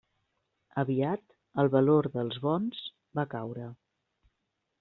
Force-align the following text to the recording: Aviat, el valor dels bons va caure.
Aviat, 0.83 1.21
el 1.63 1.69
valor 1.77 2.09
dels 2.17 2.41
bons 2.47 2.83
va 3.21 3.29
caure. 3.35 3.69